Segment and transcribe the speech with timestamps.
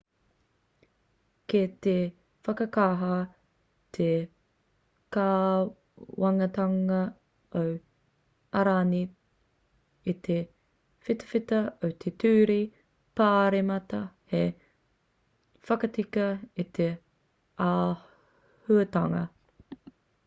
[1.51, 1.91] kei te
[2.45, 3.13] whakakaha
[3.97, 4.07] te
[5.17, 7.01] kāwanatanga
[7.59, 7.61] o
[8.61, 9.01] airani
[10.13, 10.37] i te
[11.09, 12.57] whitawhita o te ture
[13.21, 13.99] pāremata
[14.33, 14.47] hei
[15.69, 16.25] whakatika
[16.65, 16.89] i te
[17.69, 19.21] āhuatanga